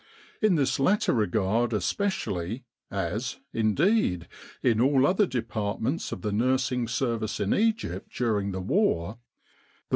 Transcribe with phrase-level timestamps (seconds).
[0.41, 4.27] In this latter regard especially, as, indeed,
[4.63, 9.89] in all other departments of the nursing service in Egypt during the war, the V.